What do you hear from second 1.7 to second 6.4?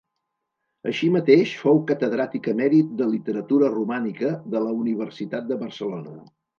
catedràtic emèrit de Literatura Romànica de la Universitat de Barcelona.